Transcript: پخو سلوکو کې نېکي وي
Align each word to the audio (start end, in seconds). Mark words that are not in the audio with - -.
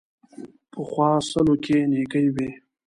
پخو 0.71 1.07
سلوکو 1.29 1.55
کې 1.63 1.77
نېکي 1.91 2.25
وي 2.35 2.49